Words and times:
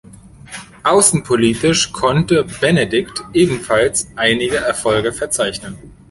Außenpolitisch 0.81 1.93
konnte 1.93 2.43
Benedikt 2.59 3.21
ebenfalls 3.33 4.07
einige 4.15 4.55
Erfolge 4.57 5.13
verzeichnen. 5.13 5.77